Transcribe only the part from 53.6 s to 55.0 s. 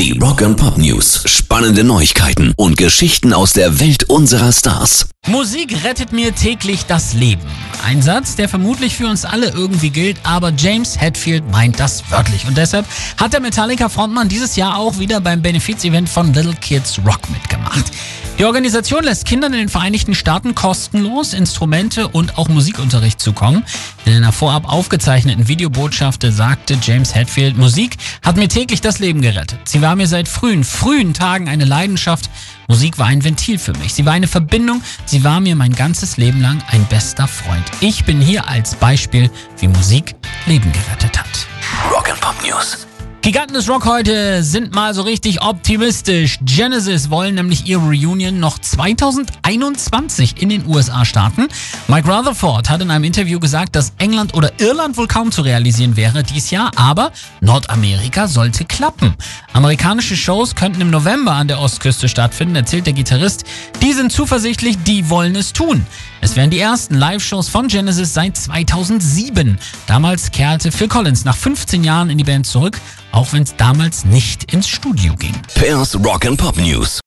dass England oder Irland